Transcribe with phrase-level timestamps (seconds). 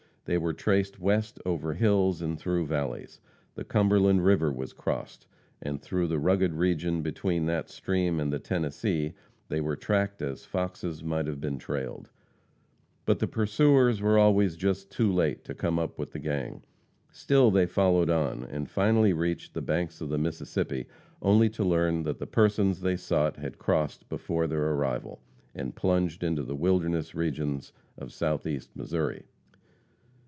[0.25, 3.19] They were traced west over hills and through valleys.
[3.55, 5.25] The Cumberland river was crossed,
[5.61, 9.13] and through the rugged region between that stream and the Tennessee,
[9.49, 12.11] they were tracked as foxes might have been trailed.
[13.03, 16.63] But the pursuers were always just too late to come up with the gang.
[17.11, 20.85] Still they followed on, and finally reached the banks of the Mississippi
[21.23, 25.19] only to learn that the persons they sought had crossed before their arrival,
[25.55, 29.23] and plunged into the wilderness regions of Southeast Missouri.